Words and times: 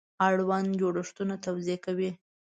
اړوند 0.27 0.69
جوړښتونه 0.81 1.35
توضیح 1.45 1.77
کوي. 1.85 2.11